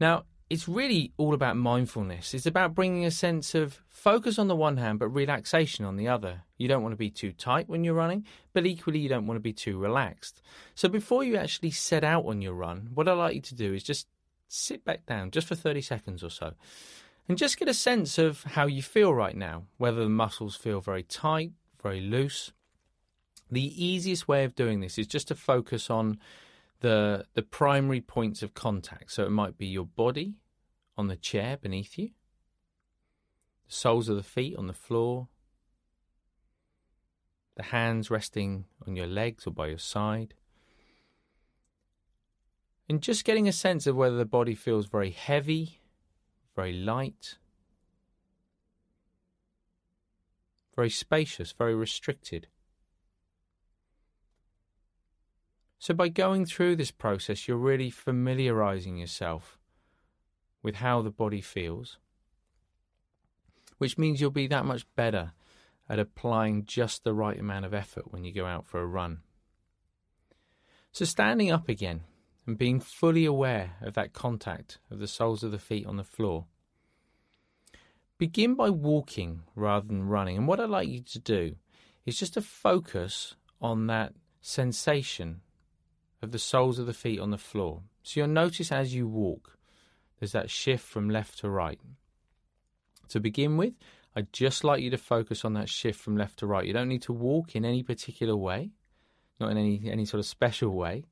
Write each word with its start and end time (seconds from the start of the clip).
Now, 0.00 0.24
it's 0.48 0.68
really 0.68 1.12
all 1.16 1.34
about 1.34 1.56
mindfulness. 1.56 2.32
It's 2.32 2.46
about 2.46 2.74
bringing 2.74 3.04
a 3.04 3.10
sense 3.10 3.54
of 3.54 3.82
focus 3.88 4.38
on 4.38 4.46
the 4.46 4.54
one 4.54 4.76
hand, 4.76 5.00
but 5.00 5.08
relaxation 5.08 5.84
on 5.84 5.96
the 5.96 6.06
other. 6.06 6.42
You 6.56 6.68
don't 6.68 6.82
want 6.82 6.92
to 6.92 6.96
be 6.96 7.10
too 7.10 7.32
tight 7.32 7.68
when 7.68 7.82
you're 7.82 7.94
running, 7.94 8.24
but 8.52 8.66
equally, 8.66 9.00
you 9.00 9.08
don't 9.08 9.26
want 9.26 9.36
to 9.36 9.42
be 9.42 9.52
too 9.52 9.78
relaxed. 9.78 10.40
So, 10.74 10.88
before 10.88 11.24
you 11.24 11.36
actually 11.36 11.72
set 11.72 12.04
out 12.04 12.26
on 12.26 12.42
your 12.42 12.54
run, 12.54 12.90
what 12.94 13.08
I'd 13.08 13.14
like 13.14 13.34
you 13.34 13.40
to 13.42 13.54
do 13.54 13.74
is 13.74 13.82
just 13.82 14.06
sit 14.48 14.84
back 14.84 15.04
down 15.06 15.32
just 15.32 15.48
for 15.48 15.56
30 15.56 15.80
seconds 15.80 16.22
or 16.22 16.30
so 16.30 16.52
and 17.28 17.36
just 17.36 17.58
get 17.58 17.68
a 17.68 17.74
sense 17.74 18.18
of 18.18 18.44
how 18.44 18.66
you 18.66 18.82
feel 18.82 19.12
right 19.12 19.36
now, 19.36 19.64
whether 19.78 20.02
the 20.02 20.08
muscles 20.08 20.54
feel 20.54 20.80
very 20.80 21.02
tight, 21.02 21.52
very 21.82 22.00
loose. 22.00 22.52
The 23.50 23.84
easiest 23.84 24.28
way 24.28 24.44
of 24.44 24.54
doing 24.54 24.80
this 24.80 24.98
is 24.98 25.06
just 25.06 25.28
to 25.28 25.34
focus 25.34 25.90
on 25.90 26.18
the 26.80 27.26
the 27.34 27.42
primary 27.42 28.00
points 28.00 28.42
of 28.42 28.54
contact. 28.54 29.12
So 29.12 29.24
it 29.24 29.30
might 29.30 29.58
be 29.58 29.66
your 29.66 29.86
body 29.86 30.34
on 30.96 31.08
the 31.08 31.16
chair 31.16 31.56
beneath 31.56 31.98
you, 31.98 32.10
the 33.66 33.74
soles 33.74 34.08
of 34.08 34.16
the 34.16 34.22
feet 34.22 34.56
on 34.56 34.66
the 34.66 34.72
floor, 34.72 35.28
the 37.56 37.64
hands 37.64 38.10
resting 38.10 38.64
on 38.86 38.96
your 38.96 39.06
legs 39.06 39.46
or 39.46 39.50
by 39.50 39.68
your 39.68 39.78
side. 39.78 40.34
And 42.88 43.02
just 43.02 43.24
getting 43.24 43.48
a 43.48 43.52
sense 43.52 43.86
of 43.86 43.96
whether 43.96 44.16
the 44.16 44.24
body 44.24 44.54
feels 44.54 44.86
very 44.86 45.10
heavy, 45.10 45.80
very 46.54 46.72
light, 46.72 47.36
very 50.76 50.90
spacious, 50.90 51.52
very 51.52 51.74
restricted. 51.74 52.46
So, 55.78 55.94
by 55.94 56.08
going 56.08 56.46
through 56.46 56.76
this 56.76 56.90
process, 56.90 57.46
you're 57.46 57.56
really 57.56 57.90
familiarizing 57.90 58.96
yourself 58.96 59.58
with 60.62 60.76
how 60.76 61.02
the 61.02 61.10
body 61.10 61.40
feels, 61.40 61.98
which 63.78 63.98
means 63.98 64.20
you'll 64.20 64.30
be 64.30 64.46
that 64.46 64.64
much 64.64 64.86
better 64.96 65.32
at 65.88 65.98
applying 65.98 66.64
just 66.64 67.04
the 67.04 67.14
right 67.14 67.38
amount 67.38 67.64
of 67.64 67.74
effort 67.74 68.10
when 68.10 68.24
you 68.24 68.32
go 68.32 68.46
out 68.46 68.66
for 68.66 68.80
a 68.80 68.86
run. 68.86 69.18
So, 70.92 71.04
standing 71.04 71.52
up 71.52 71.68
again 71.68 72.00
and 72.46 72.56
being 72.56 72.80
fully 72.80 73.24
aware 73.24 73.76
of 73.82 73.94
that 73.94 74.12
contact 74.12 74.78
of 74.90 74.98
the 74.98 75.08
soles 75.08 75.42
of 75.42 75.50
the 75.50 75.58
feet 75.58 75.86
on 75.86 75.96
the 75.96 76.04
floor. 76.04 76.46
Begin 78.18 78.54
by 78.54 78.70
walking 78.70 79.42
rather 79.54 79.86
than 79.86 80.08
running. 80.08 80.38
And 80.38 80.48
what 80.48 80.58
I'd 80.58 80.70
like 80.70 80.88
you 80.88 81.02
to 81.02 81.18
do 81.18 81.56
is 82.06 82.18
just 82.18 82.34
to 82.34 82.40
focus 82.40 83.34
on 83.60 83.88
that 83.88 84.14
sensation 84.40 85.42
of 86.22 86.32
the 86.32 86.38
soles 86.38 86.78
of 86.78 86.86
the 86.86 86.92
feet 86.92 87.20
on 87.20 87.30
the 87.30 87.38
floor. 87.38 87.82
So 88.02 88.20
you'll 88.20 88.28
notice 88.28 88.72
as 88.72 88.94
you 88.94 89.06
walk, 89.06 89.58
there's 90.18 90.32
that 90.32 90.50
shift 90.50 90.84
from 90.84 91.10
left 91.10 91.38
to 91.40 91.50
right. 91.50 91.80
To 93.08 93.20
begin 93.20 93.56
with, 93.56 93.74
I'd 94.14 94.32
just 94.32 94.64
like 94.64 94.82
you 94.82 94.90
to 94.90 94.98
focus 94.98 95.44
on 95.44 95.52
that 95.54 95.68
shift 95.68 96.00
from 96.00 96.16
left 96.16 96.38
to 96.38 96.46
right. 96.46 96.66
You 96.66 96.72
don't 96.72 96.88
need 96.88 97.02
to 97.02 97.12
walk 97.12 97.54
in 97.54 97.64
any 97.64 97.82
particular 97.82 98.34
way, 98.34 98.70
not 99.38 99.50
in 99.50 99.58
any, 99.58 99.90
any 99.90 100.06
sort 100.06 100.18
of 100.18 100.26
special 100.26 100.70
way, 100.70 101.04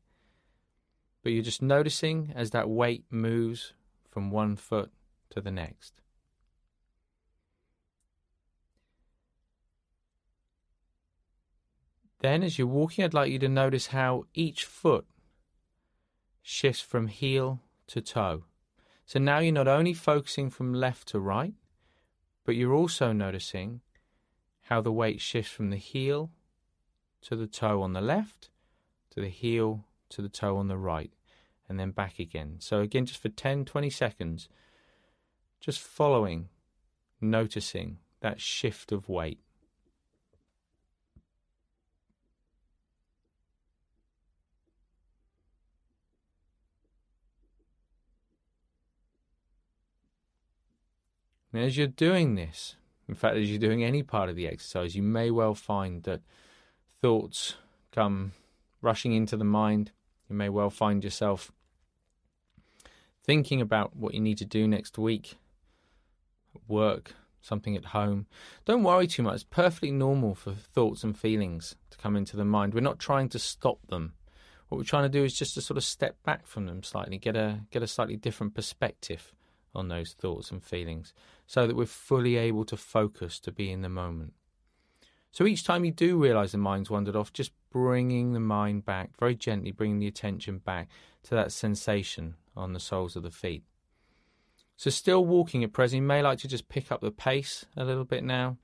but 1.22 1.32
you're 1.32 1.42
just 1.42 1.62
noticing 1.62 2.32
as 2.34 2.50
that 2.50 2.68
weight 2.68 3.04
moves 3.10 3.74
from 4.10 4.30
one 4.30 4.56
foot 4.56 4.90
to 5.30 5.40
the 5.40 5.50
next. 5.50 6.00
Then, 12.24 12.42
as 12.42 12.58
you're 12.58 12.66
walking, 12.66 13.04
I'd 13.04 13.12
like 13.12 13.30
you 13.30 13.38
to 13.40 13.50
notice 13.50 13.88
how 13.88 14.24
each 14.32 14.64
foot 14.64 15.04
shifts 16.40 16.80
from 16.80 17.08
heel 17.08 17.60
to 17.88 18.00
toe. 18.00 18.44
So 19.04 19.18
now 19.18 19.40
you're 19.40 19.52
not 19.52 19.68
only 19.68 19.92
focusing 19.92 20.48
from 20.48 20.72
left 20.72 21.08
to 21.08 21.20
right, 21.20 21.52
but 22.46 22.56
you're 22.56 22.72
also 22.72 23.12
noticing 23.12 23.82
how 24.70 24.80
the 24.80 24.90
weight 24.90 25.20
shifts 25.20 25.52
from 25.52 25.68
the 25.68 25.76
heel 25.76 26.30
to 27.20 27.36
the 27.36 27.46
toe 27.46 27.82
on 27.82 27.92
the 27.92 28.00
left, 28.00 28.48
to 29.10 29.20
the 29.20 29.28
heel 29.28 29.84
to 30.08 30.22
the 30.22 30.30
toe 30.30 30.56
on 30.56 30.68
the 30.68 30.78
right, 30.78 31.12
and 31.68 31.78
then 31.78 31.90
back 31.90 32.18
again. 32.18 32.56
So, 32.58 32.80
again, 32.80 33.04
just 33.04 33.20
for 33.20 33.28
10 33.28 33.66
20 33.66 33.90
seconds, 33.90 34.48
just 35.60 35.78
following, 35.78 36.48
noticing 37.20 37.98
that 38.20 38.40
shift 38.40 38.92
of 38.92 39.10
weight. 39.10 39.43
And 51.54 51.62
as 51.62 51.76
you're 51.78 51.86
doing 51.86 52.34
this, 52.34 52.74
in 53.08 53.14
fact, 53.14 53.36
as 53.36 53.48
you're 53.48 53.60
doing 53.60 53.84
any 53.84 54.02
part 54.02 54.28
of 54.28 54.34
the 54.34 54.48
exercise, 54.48 54.96
you 54.96 55.04
may 55.04 55.30
well 55.30 55.54
find 55.54 56.02
that 56.02 56.20
thoughts 57.00 57.54
come 57.92 58.32
rushing 58.82 59.12
into 59.12 59.36
the 59.36 59.44
mind. 59.44 59.92
You 60.28 60.34
may 60.34 60.48
well 60.48 60.68
find 60.68 61.04
yourself 61.04 61.52
thinking 63.24 63.60
about 63.60 63.94
what 63.94 64.14
you 64.14 64.20
need 64.20 64.38
to 64.38 64.44
do 64.44 64.66
next 64.66 64.98
week, 64.98 65.36
work, 66.66 67.14
something 67.40 67.76
at 67.76 67.84
home. 67.86 68.26
Don't 68.64 68.82
worry 68.82 69.06
too 69.06 69.22
much. 69.22 69.36
It's 69.36 69.44
perfectly 69.44 69.92
normal 69.92 70.34
for 70.34 70.54
thoughts 70.54 71.04
and 71.04 71.16
feelings 71.16 71.76
to 71.90 71.98
come 71.98 72.16
into 72.16 72.36
the 72.36 72.44
mind. 72.44 72.74
We're 72.74 72.80
not 72.80 72.98
trying 72.98 73.28
to 73.28 73.38
stop 73.38 73.78
them. 73.86 74.14
What 74.68 74.78
we're 74.78 74.84
trying 74.84 75.04
to 75.04 75.08
do 75.08 75.22
is 75.22 75.38
just 75.38 75.54
to 75.54 75.60
sort 75.60 75.76
of 75.76 75.84
step 75.84 76.20
back 76.24 76.48
from 76.48 76.66
them 76.66 76.82
slightly, 76.82 77.16
get 77.16 77.36
a 77.36 77.60
get 77.70 77.84
a 77.84 77.86
slightly 77.86 78.16
different 78.16 78.54
perspective 78.56 79.32
on 79.74 79.88
those 79.88 80.12
thoughts 80.12 80.50
and 80.50 80.62
feelings 80.62 81.12
so 81.46 81.66
that 81.66 81.76
we're 81.76 81.86
fully 81.86 82.36
able 82.36 82.64
to 82.64 82.76
focus 82.76 83.38
to 83.40 83.52
be 83.52 83.70
in 83.70 83.82
the 83.82 83.88
moment. 83.88 84.32
So 85.32 85.46
each 85.46 85.64
time 85.64 85.84
you 85.84 85.90
do 85.90 86.16
realize 86.16 86.52
the 86.52 86.58
mind's 86.58 86.90
wandered 86.90 87.16
off, 87.16 87.32
just 87.32 87.52
bringing 87.70 88.32
the 88.32 88.40
mind 88.40 88.84
back, 88.84 89.10
very 89.18 89.34
gently 89.34 89.72
bringing 89.72 89.98
the 89.98 90.06
attention 90.06 90.58
back 90.58 90.88
to 91.24 91.34
that 91.34 91.50
sensation 91.50 92.34
on 92.56 92.72
the 92.72 92.78
soles 92.78 93.16
of 93.16 93.24
the 93.24 93.30
feet. 93.32 93.64
So 94.76 94.90
still 94.90 95.24
walking 95.24 95.64
at 95.64 95.72
present, 95.72 96.02
you 96.02 96.06
may 96.06 96.22
like 96.22 96.38
to 96.40 96.48
just 96.48 96.68
pick 96.68 96.92
up 96.92 97.00
the 97.00 97.10
pace 97.10 97.64
a 97.76 97.84
little 97.84 98.04
bit 98.04 98.22
now. 98.22 98.58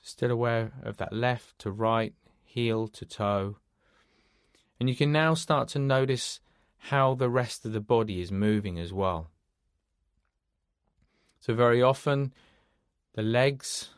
Still 0.00 0.30
aware 0.30 0.72
of 0.82 0.98
that 0.98 1.12
left 1.12 1.58
to 1.60 1.70
right, 1.70 2.14
heel 2.44 2.88
to 2.88 3.06
toe, 3.06 3.56
and 4.78 4.88
you 4.88 4.96
can 4.96 5.12
now 5.12 5.34
start 5.34 5.68
to 5.68 5.78
notice 5.78 6.40
how 6.76 7.14
the 7.14 7.30
rest 7.30 7.64
of 7.64 7.72
the 7.72 7.80
body 7.80 8.20
is 8.20 8.30
moving 8.30 8.78
as 8.78 8.92
well. 8.92 9.30
So, 11.40 11.54
very 11.54 11.82
often, 11.82 12.32
the 13.14 13.22
legs 13.22 13.90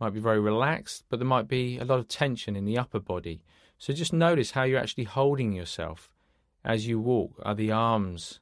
might 0.00 0.14
be 0.14 0.20
very 0.20 0.40
relaxed, 0.40 1.04
but 1.08 1.18
there 1.18 1.26
might 1.26 1.48
be 1.48 1.78
a 1.78 1.84
lot 1.84 1.98
of 1.98 2.08
tension 2.08 2.56
in 2.56 2.64
the 2.64 2.78
upper 2.78 3.00
body. 3.00 3.42
So, 3.78 3.92
just 3.92 4.12
notice 4.12 4.52
how 4.52 4.62
you're 4.62 4.80
actually 4.80 5.04
holding 5.04 5.52
yourself 5.52 6.10
as 6.64 6.86
you 6.86 7.00
walk. 7.00 7.40
Are 7.44 7.54
the 7.54 7.72
arms 7.72 8.40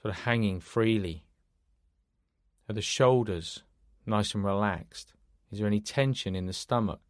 sort 0.00 0.14
of 0.14 0.22
hanging 0.22 0.60
freely? 0.60 1.24
Are 2.68 2.74
the 2.74 2.82
shoulders 2.82 3.62
nice 4.06 4.34
and 4.34 4.44
relaxed? 4.44 5.12
Is 5.50 5.58
there 5.58 5.66
any 5.66 5.80
tension 5.80 6.34
in 6.34 6.46
the 6.46 6.52
stomach? 6.52 7.00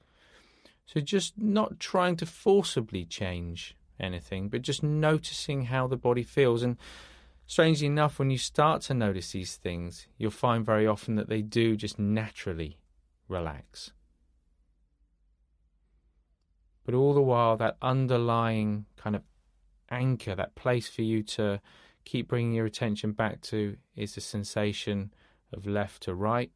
So 0.93 1.01
just 1.01 1.39
not 1.39 1.81
trying 1.81 2.17
to 2.17 2.27
forcibly 2.27 3.07
change 3.07 3.75
anything, 3.99 4.51
but 4.51 4.61
just 4.61 4.83
noticing 4.83 5.67
how 5.67 5.87
the 5.87 5.97
body 5.97 6.23
feels. 6.23 6.63
And 6.63 6.77
strangely 7.47 7.87
enough, 7.87 8.19
when 8.19 8.31
you 8.31 8.37
start 8.37 8.83
to 8.83 8.95
notice 8.95 9.33
these 9.33 9.57
things, 9.57 10.07
you'll 10.19 10.31
find 10.31 10.67
very 10.67 10.87
often 10.87 11.15
that 11.15 11.31
they 11.31 11.41
do 11.41 11.77
just 11.77 11.99
naturally 11.99 12.77
relax. 13.27 13.93
But 16.85 16.95
all 16.95 17.15
the 17.15 17.23
while, 17.23 17.57
that 17.57 17.79
underlying 17.81 18.85
kind 18.97 19.17
of 19.17 19.23
anchor, 19.91 20.35
that 20.35 20.57
place 20.57 20.89
for 20.89 21.03
you 21.03 21.23
to 21.23 21.61
keep 22.05 22.29
bringing 22.29 22.53
your 22.53 22.67
attention 22.67 23.13
back 23.13 23.41
to, 23.43 23.77
is 23.97 24.15
the 24.15 24.21
sensation 24.21 25.15
of 25.55 25.67
left 25.67 26.03
to 26.03 26.15
right, 26.15 26.51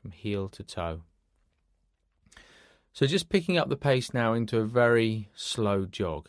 from 0.00 0.12
heel 0.12 0.48
to 0.48 0.62
toe. 0.62 1.02
So 2.94 3.08
just 3.08 3.28
picking 3.28 3.58
up 3.58 3.68
the 3.68 3.76
pace 3.76 4.14
now 4.14 4.34
into 4.34 4.58
a 4.58 4.64
very 4.64 5.28
slow 5.34 5.84
jog. 5.84 6.28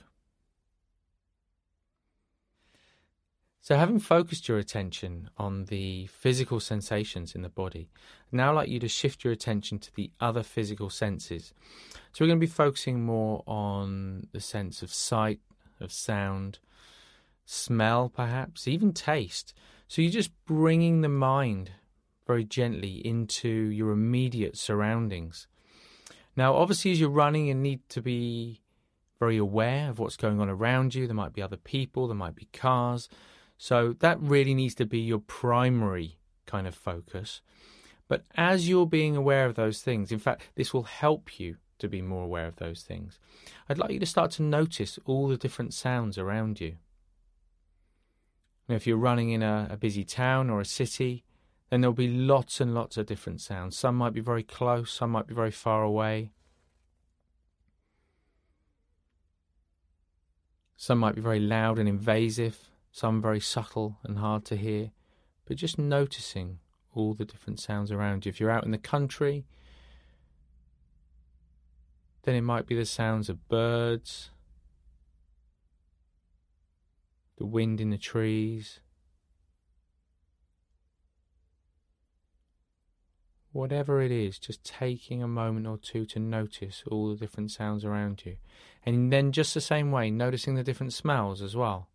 So, 3.62 3.75
having 3.77 4.00
focused 4.00 4.47
your 4.47 4.57
attention 4.57 5.29
on 5.38 5.65
the 5.65 6.07
physical 6.07 6.59
sensations 6.59 7.33
in 7.33 7.41
the 7.44 7.50
body, 7.50 7.89
I'd 8.31 8.38
now 8.38 8.50
I'd 8.50 8.56
like 8.56 8.69
you 8.69 8.79
to 8.79 8.88
shift 8.88 9.23
your 9.23 9.33
attention 9.33 9.79
to 9.79 9.95
the 9.95 10.12
other 10.19 10.44
physical 10.44 10.89
senses. 10.89 11.53
So, 12.12 12.23
we're 12.23 12.27
going 12.29 12.39
to 12.39 12.47
be 12.47 12.51
focusing 12.51 13.03
more 13.03 13.44
on 13.47 14.27
the 14.33 14.39
sense 14.39 14.83
of 14.83 14.94
sight, 14.94 15.39
of 15.79 15.91
sound, 15.91 16.59
smell, 17.45 18.09
perhaps, 18.09 18.68
even 18.68 18.94
taste. 18.94 19.56
So, 19.88 20.03
you're 20.03 20.11
just 20.11 20.31
bringing 20.45 21.01
the 21.01 21.09
mind 21.09 21.71
very 22.27 22.44
gently 22.44 23.06
into 23.06 23.50
your 23.50 23.91
immediate 23.91 24.57
surroundings. 24.57 25.47
Now, 26.35 26.55
obviously, 26.55 26.91
as 26.91 26.99
you're 26.99 27.09
running, 27.09 27.47
you 27.47 27.55
need 27.55 27.87
to 27.89 28.01
be 28.01 28.61
very 29.19 29.37
aware 29.37 29.89
of 29.89 29.99
what's 29.99 30.17
going 30.17 30.39
on 30.41 30.49
around 30.49 30.93
you. 30.93 31.07
There 31.07 31.15
might 31.15 31.33
be 31.33 31.41
other 31.41 31.57
people, 31.57 32.07
there 32.07 32.15
might 32.15 32.35
be 32.35 32.49
cars. 32.51 33.07
So 33.57 33.95
that 33.99 34.19
really 34.19 34.53
needs 34.53 34.75
to 34.75 34.85
be 34.85 34.99
your 34.99 35.19
primary 35.19 36.17
kind 36.45 36.67
of 36.67 36.75
focus. 36.75 37.41
But 38.07 38.23
as 38.35 38.67
you're 38.69 38.85
being 38.85 39.15
aware 39.15 39.45
of 39.45 39.55
those 39.55 39.81
things, 39.81 40.11
in 40.11 40.19
fact, 40.19 40.49
this 40.55 40.73
will 40.73 40.83
help 40.83 41.39
you 41.39 41.57
to 41.79 41.87
be 41.87 42.01
more 42.01 42.23
aware 42.23 42.47
of 42.47 42.57
those 42.57 42.83
things. 42.83 43.19
I'd 43.67 43.77
like 43.77 43.91
you 43.91 43.99
to 43.99 44.05
start 44.05 44.31
to 44.31 44.43
notice 44.43 44.99
all 45.05 45.27
the 45.27 45.37
different 45.37 45.73
sounds 45.73 46.17
around 46.17 46.59
you. 46.59 46.75
Now, 48.67 48.75
if 48.75 48.87
you're 48.87 48.97
running 48.97 49.29
in 49.29 49.43
a, 49.43 49.67
a 49.71 49.77
busy 49.77 50.03
town 50.03 50.49
or 50.49 50.61
a 50.61 50.65
city, 50.65 51.23
then 51.69 51.81
there'll 51.81 51.94
be 51.94 52.07
lots 52.07 52.62
and 52.62 52.73
lots 52.73 52.97
of 52.97 53.06
different 53.06 53.41
sounds. 53.41 53.77
Some 53.77 53.95
might 53.95 54.13
be 54.13 54.21
very 54.21 54.44
close, 54.44 54.91
some 54.91 55.12
might 55.12 55.27
be 55.27 55.33
very 55.33 55.51
far 55.51 55.83
away. 55.83 56.31
Some 60.77 61.00
might 61.00 61.15
be 61.15 61.21
very 61.21 61.39
loud 61.39 61.79
and 61.79 61.89
invasive, 61.89 62.69
some 62.91 63.21
very 63.21 63.39
subtle 63.39 63.97
and 64.03 64.19
hard 64.19 64.45
to 64.45 64.56
hear. 64.56 64.91
But 65.45 65.57
just 65.57 65.79
noticing 65.79 66.59
all 66.94 67.13
the 67.13 67.25
different 67.25 67.59
sounds 67.59 67.91
around 67.91 68.25
you. 68.25 68.29
If 68.29 68.39
you're 68.39 68.51
out 68.51 68.65
in 68.65 68.71
the 68.71 68.77
country, 68.77 69.45
then 72.23 72.35
it 72.35 72.41
might 72.41 72.68
be 72.68 72.75
the 72.75 72.85
sounds 72.85 73.29
of 73.29 73.47
birds, 73.47 74.31
the 77.38 77.45
wind 77.45 77.81
in 77.81 77.89
the 77.89 77.97
trees, 77.97 78.79
whatever 83.56 84.02
it 84.02 84.12
is, 84.12 84.38
just 84.38 84.66
taking 84.66 85.24
a 85.24 85.28
moment 85.28 85.66
or 85.66 85.78
two 85.78 86.06
to 86.06 86.19
notice 86.19 86.84
all 86.92 87.10
the 87.10 87.16
different 87.16 87.50
sounds 87.50 87.86
around 87.86 88.22
you. 88.25 88.36
And 88.86 89.13
then, 89.13 89.31
just 89.31 89.54
the 89.54 89.62
same 89.62 89.92
way, 89.92 90.12
noticing 90.12 90.56
the 90.56 90.63
different 90.63 90.92
smells 90.92 91.42
as 91.42 91.56
well. 91.56 91.88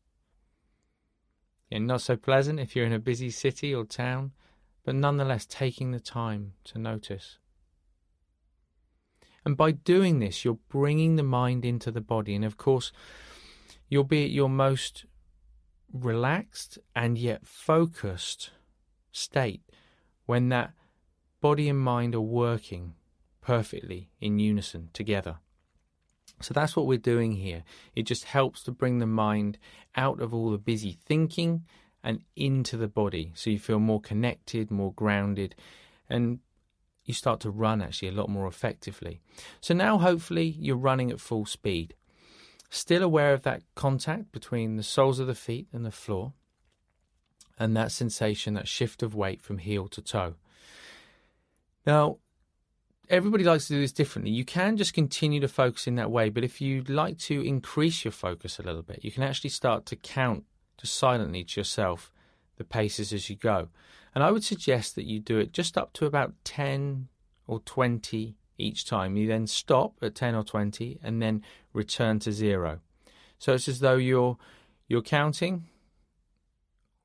And 1.71 1.87
not 1.87 2.01
so 2.01 2.17
pleasant 2.17 2.59
if 2.59 2.75
you're 2.75 2.87
in 2.87 2.95
a 2.95 2.99
busy 2.99 3.31
city 3.31 3.75
or 3.75 3.85
town, 3.85 4.33
but 4.85 4.95
nonetheless 4.95 5.45
taking 5.45 5.91
the 5.91 6.01
time 6.01 6.55
to 6.65 6.79
notice. 6.79 7.37
And 9.45 9.55
by 9.55 9.73
doing 9.73 10.19
this, 10.19 10.45
you're 10.45 10.59
bringing 10.71 11.17
the 11.17 11.23
mind 11.23 11.67
into 11.67 11.91
the 11.91 12.01
body. 12.01 12.35
And 12.35 12.45
of 12.45 12.57
course, 12.57 12.91
you'll 13.89 14.05
be 14.05 14.25
at 14.25 14.31
your 14.31 14.49
most 14.49 15.05
relaxed 15.93 16.79
and 16.97 17.19
yet 17.19 17.47
focused 17.47 18.51
state 19.13 19.63
when 20.25 20.49
that 20.49 20.73
body 21.41 21.69
and 21.69 21.79
mind 21.79 22.15
are 22.15 22.21
working 22.21 22.95
perfectly 23.41 24.11
in 24.21 24.39
unison 24.39 24.91
together. 24.93 25.39
So 26.41 26.55
that's 26.55 26.75
what 26.75 26.87
we're 26.87 26.99
doing 26.99 27.33
here. 27.33 27.65
It 27.95 28.05
just 28.05 28.25
helps 28.25 28.63
to 28.65 28.73
bring 28.73 28.99
the 28.99 29.07
mind 29.07 29.59
out 29.97 30.21
of 30.21 30.33
all 30.33 30.51
the 30.51 30.59
busy 30.59 30.99
thinking 31.05 31.65
and 32.03 32.23
into 32.35 32.77
the 32.77 32.89
body 32.89 33.33
so 33.35 33.51
you 33.51 33.59
feel 33.59 33.79
more 33.79 34.01
connected, 34.01 34.71
more 34.71 34.93
grounded, 34.93 35.55
and 36.09 36.39
you 37.05 37.13
start 37.13 37.41
to 37.41 37.51
run 37.51 37.83
actually 37.83 38.09
a 38.09 38.13
lot 38.13 38.31
more 38.31 38.47
effectively. 38.47 39.21
So 39.61 39.75
now 39.75 39.99
hopefully 39.99 40.57
you're 40.59 40.77
running 40.77 41.11
at 41.11 41.21
full 41.21 41.45
speed. 41.45 41.95
Still 42.71 43.03
aware 43.03 43.33
of 43.33 43.43
that 43.43 43.63
contact 43.75 44.33
between 44.33 44.77
the 44.77 44.83
soles 44.83 45.19
of 45.19 45.27
the 45.27 45.35
feet 45.35 45.67
and 45.73 45.85
the 45.85 45.91
floor, 45.91 46.33
and 47.59 47.77
that 47.77 47.93
sensation, 47.93 48.55
that 48.55 48.69
shift 48.69 49.03
of 49.03 49.15
weight 49.15 49.43
from 49.43 49.59
heel 49.59 49.89
to 49.89 50.01
toe. 50.01 50.37
Now, 51.87 52.19
everybody 53.09 53.45
likes 53.45 53.67
to 53.67 53.75
do 53.75 53.81
this 53.81 53.93
differently. 53.93 54.31
You 54.31 54.45
can 54.45 54.77
just 54.77 54.95
continue 54.95 55.41
to 55.41 55.49
focus 55.49 55.87
in 55.87 55.97
that 55.97 56.11
way, 56.11 56.29
but 56.29 56.45
if 56.45 56.61
you'd 56.61 56.89
like 56.89 57.19
to 57.19 57.41
increase 57.43 58.05
your 58.05 58.13
focus 58.13 58.59
a 58.59 58.63
little 58.63 58.83
bit, 58.83 59.05
you 59.05 59.11
can 59.11 59.23
actually 59.23 59.51
start 59.51 59.87
to 59.87 59.97
count 59.97 60.45
just 60.79 60.95
silently 60.95 61.45
to 61.45 61.61
yourself 61.61 62.13
the 62.57 62.65
paces 62.65 63.13
as 63.13 63.29
you 63.29 63.37
go. 63.37 63.69
And 64.15 64.25
I 64.25 64.31
would 64.31 64.45
suggest 64.45 64.95
that 64.95 65.05
you 65.05 65.21
do 65.21 65.39
it 65.39 65.53
just 65.53 65.79
up 65.79 65.93
to 65.95 66.07
about 66.07 66.35
10 66.45 67.09
or 67.47 67.61
20 67.61 68.37
each 68.59 68.85
time. 68.85 69.17
You 69.17 69.27
then 69.27 69.47
stop 69.47 69.95
at 70.03 70.15
10 70.15 70.35
or 70.35 70.45
20 70.45 70.99
and 71.03 71.23
then 71.23 71.43
return 71.73 72.19
to 72.21 72.33
zero. 72.33 72.81
So 73.39 73.55
it's 73.55 73.69
as 73.69 73.81
though 73.81 73.97
you're 73.97 74.37
you're 74.87 75.03
counting 75.03 75.69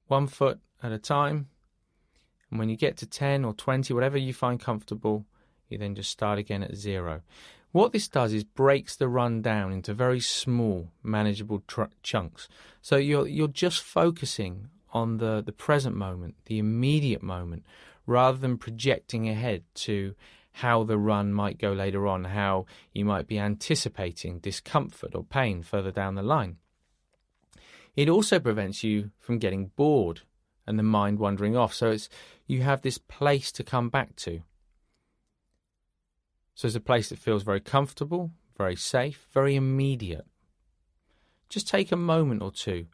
one 0.07 0.27
foot 0.27 0.59
at 0.81 0.91
a 0.91 0.97
time 0.97 1.47
and 2.55 2.59
when 2.61 2.69
you 2.69 2.77
get 2.77 2.95
to 2.95 3.05
10 3.05 3.43
or 3.43 3.53
20, 3.53 3.93
whatever 3.93 4.17
you 4.17 4.33
find 4.33 4.61
comfortable, 4.61 5.25
you 5.67 5.77
then 5.77 5.93
just 5.93 6.09
start 6.09 6.39
again 6.39 6.63
at 6.63 6.73
zero. 6.73 7.19
What 7.73 7.91
this 7.91 8.07
does 8.07 8.31
is 8.31 8.45
breaks 8.45 8.95
the 8.95 9.09
run 9.09 9.41
down 9.41 9.73
into 9.73 9.93
very 9.93 10.21
small, 10.21 10.89
manageable 11.03 11.63
tr- 11.67 11.91
chunks. 12.01 12.47
So 12.81 12.95
you're 12.95 13.27
you're 13.27 13.49
just 13.49 13.81
focusing 13.81 14.69
on 14.93 15.17
the, 15.17 15.43
the 15.45 15.51
present 15.51 15.97
moment, 15.97 16.35
the 16.45 16.57
immediate 16.57 17.21
moment, 17.21 17.65
rather 18.05 18.37
than 18.37 18.57
projecting 18.57 19.27
ahead 19.27 19.63
to 19.87 20.15
how 20.53 20.85
the 20.85 20.97
run 20.97 21.33
might 21.33 21.57
go 21.57 21.73
later 21.73 22.07
on, 22.07 22.23
how 22.23 22.67
you 22.93 23.03
might 23.03 23.27
be 23.27 23.37
anticipating 23.37 24.39
discomfort 24.39 25.13
or 25.13 25.25
pain 25.25 25.61
further 25.61 25.91
down 25.91 26.15
the 26.15 26.23
line. 26.23 26.55
It 27.97 28.07
also 28.07 28.39
prevents 28.39 28.81
you 28.81 29.11
from 29.19 29.39
getting 29.39 29.71
bored 29.75 30.21
and 30.67 30.79
the 30.79 30.83
mind 30.83 31.19
wandering 31.19 31.55
off. 31.55 31.73
So 31.73 31.91
it's 31.91 32.09
you 32.47 32.61
have 32.61 32.81
this 32.81 32.97
place 32.97 33.51
to 33.53 33.63
come 33.63 33.89
back 33.89 34.15
to. 34.17 34.41
So 36.55 36.67
it's 36.67 36.75
a 36.75 36.81
place 36.81 37.09
that 37.09 37.19
feels 37.19 37.43
very 37.43 37.59
comfortable, 37.59 38.31
very 38.57 38.75
safe, 38.75 39.27
very 39.33 39.55
immediate. 39.55 40.25
Just 41.49 41.67
take 41.67 41.91
a 41.91 41.97
moment 41.97 42.41
or 42.41 42.51
two 42.51 42.87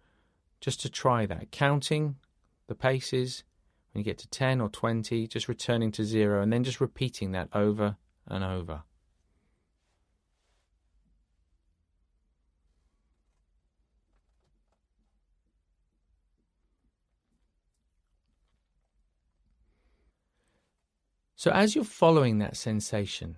just 0.60 0.82
to 0.82 0.90
try 0.90 1.26
that, 1.26 1.52
counting 1.52 2.18
the 2.68 2.76
paces. 2.76 3.44
When 3.92 4.00
you 4.00 4.06
get 4.06 4.18
to 4.20 4.28
10 4.30 4.62
or 4.62 4.70
20, 4.70 5.28
just 5.28 5.50
returning 5.50 5.92
to 5.94 6.06
zero 6.06 6.42
and 6.42 6.52
then 6.52 6.64
just 6.64 6.80
repeating 6.80 7.34
that 7.34 7.50
over 7.54 7.98
and 8.28 8.44
over. 8.44 8.84
So 21.42 21.50
as 21.50 21.74
you're 21.74 21.84
following 21.84 22.38
that 22.38 22.56
sensation, 22.56 23.36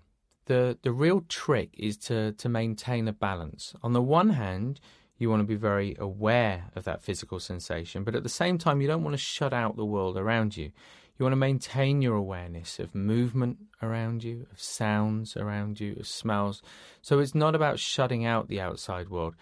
the, 0.48 0.78
the 0.82 0.92
real 0.92 1.22
trick 1.30 1.70
is 1.78 1.96
to, 2.00 2.34
to 2.34 2.50
maintain 2.50 3.08
a 3.08 3.14
balance. 3.14 3.74
On 3.82 3.94
the 3.94 4.02
one 4.02 4.32
hand, 4.32 4.82
you 5.18 5.30
want 5.30 5.40
to 5.40 5.48
be 5.48 5.56
very 5.56 5.96
aware 5.98 6.66
of 6.76 6.84
that 6.84 7.02
physical 7.02 7.40
sensation, 7.40 8.04
but 8.04 8.14
at 8.14 8.24
the 8.24 8.28
same 8.28 8.58
time, 8.58 8.82
you 8.82 8.90
don't 8.90 9.06
want 9.06 9.14
to 9.14 9.18
shut 9.18 9.54
out 9.54 9.78
the 9.78 9.86
world 9.86 10.18
around 10.18 10.58
you. 10.58 10.74
You 11.18 11.24
want 11.24 11.32
to 11.32 11.38
maintain 11.38 12.02
your 12.02 12.18
awareness 12.18 12.78
of 12.78 12.94
movement 12.94 13.60
around 13.82 14.22
you, 14.22 14.48
of 14.52 14.60
sounds 14.60 15.38
around 15.38 15.80
you, 15.80 15.96
of 15.98 16.06
smells. 16.06 16.62
So 17.02 17.20
it's 17.20 17.34
not 17.34 17.56
about 17.56 17.80
shutting 17.80 18.26
out 18.26 18.50
the 18.50 18.60
outside 18.60 19.08
world. 19.08 19.34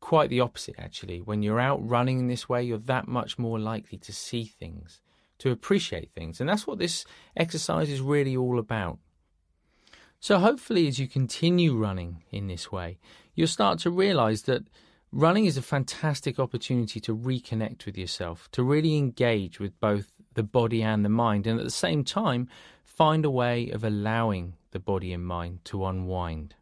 Quite 0.00 0.30
the 0.30 0.40
opposite, 0.40 0.76
actually. 0.78 1.20
When 1.20 1.42
you're 1.42 1.60
out 1.60 1.86
running 1.86 2.20
in 2.20 2.28
this 2.28 2.48
way, 2.48 2.62
you're 2.62 2.78
that 2.78 3.06
much 3.06 3.38
more 3.38 3.58
likely 3.58 3.98
to 3.98 4.14
see 4.14 4.44
things 4.44 5.01
to 5.42 5.50
appreciate 5.50 6.10
things. 6.12 6.40
And 6.40 6.48
that's 6.48 6.66
what 6.66 6.78
this 6.78 7.04
exercise 7.36 7.90
is 7.90 8.00
really 8.00 8.36
all 8.36 8.58
about. 8.58 8.98
So, 10.20 10.38
hopefully, 10.38 10.86
as 10.86 11.00
you 11.00 11.08
continue 11.08 11.76
running 11.76 12.22
in 12.30 12.46
this 12.46 12.70
way, 12.70 12.98
you'll 13.34 13.48
start 13.48 13.80
to 13.80 13.90
realize 13.90 14.42
that 14.42 14.62
running 15.10 15.46
is 15.46 15.56
a 15.56 15.62
fantastic 15.62 16.38
opportunity 16.38 17.00
to 17.00 17.16
reconnect 17.16 17.86
with 17.86 17.98
yourself, 17.98 18.48
to 18.52 18.62
really 18.62 18.96
engage 18.96 19.58
with 19.58 19.78
both 19.80 20.12
the 20.34 20.44
body 20.44 20.80
and 20.80 21.04
the 21.04 21.08
mind, 21.08 21.48
and 21.48 21.58
at 21.58 21.64
the 21.64 21.72
same 21.72 22.04
time, 22.04 22.48
find 22.84 23.24
a 23.24 23.30
way 23.30 23.68
of 23.70 23.82
allowing 23.82 24.54
the 24.70 24.78
body 24.78 25.12
and 25.12 25.26
mind 25.26 25.58
to 25.64 25.84
unwind. 25.84 26.54